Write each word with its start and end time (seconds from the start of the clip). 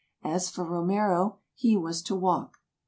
As 0.23 0.49
for 0.49 0.65
Romero, 0.65 1.37
he 1.53 1.77
was 1.77 2.01
to 2.01 2.15
walk. 2.15 2.57